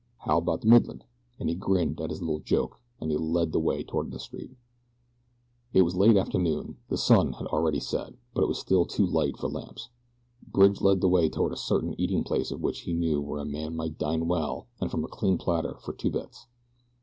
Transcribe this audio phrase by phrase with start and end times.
[0.25, 1.03] How about the Midland?"
[1.39, 4.57] and he grinned at his little joke as he led the way toward the street.
[5.73, 6.77] It was late afternoon.
[6.89, 9.89] The sun already had set; but it still was too light for lamps.
[10.47, 13.45] Bridge led the way toward a certain eating place of which he knew where a
[13.45, 16.47] man might dine well and from a clean platter for two bits.